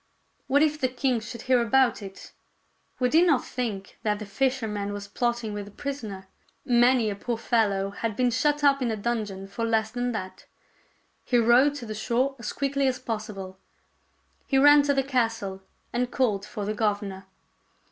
What 0.47 0.63
if 0.63 0.81
the 0.81 0.87
king 0.87 1.19
should 1.19 1.43
hear 1.43 1.61
about 1.61 2.01
it! 2.01 2.31
Would 2.99 3.13
he 3.13 3.21
not 3.21 3.45
think 3.45 3.99
that 4.01 4.17
the 4.17 4.25
fisherman 4.25 4.93
was 4.93 5.07
plotting 5.07 5.53
with 5.53 5.65
the 5.65 5.69
prisoner? 5.69 6.25
Many 6.65 7.11
a 7.11 7.15
poor 7.15 7.37
fellow 7.37 7.91
had 7.91 8.15
been 8.15 8.31
shut 8.31 8.63
up 8.63 8.81
in 8.81 8.89
a 8.89 8.95
dungeon 8.97 9.45
for 9.47 9.63
less 9.63 9.91
than 9.91 10.11
that. 10.13 10.47
He 11.23 11.37
rowed 11.37 11.75
to 11.75 11.85
the 11.85 11.93
shore 11.93 12.35
as 12.39 12.51
quickly 12.51 12.87
as 12.87 12.97
possible. 12.97 13.59
He 14.47 14.57
ran 14.57 14.81
to 14.85 14.93
the 14.95 15.03
castle 15.03 15.61
and 15.93 16.09
called 16.09 16.47
for 16.47 16.65
the 16.65 16.73
governor. 16.73 17.27